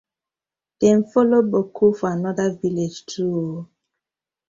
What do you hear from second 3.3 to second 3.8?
oo.